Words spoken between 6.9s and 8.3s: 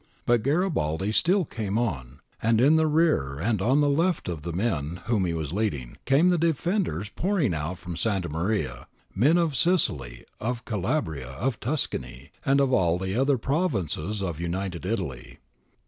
pouring out from Santa